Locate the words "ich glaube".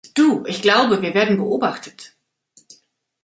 0.47-1.03